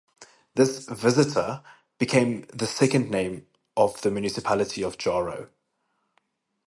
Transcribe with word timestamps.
This 0.55 0.85
"Visita" 0.89 1.63
became 1.99 2.47
the 2.51 2.65
second 2.65 3.11
name 3.11 3.45
of 3.77 4.01
the 4.01 4.09
municipality 4.09 4.83
of 4.83 4.97
Jaro. 4.97 5.49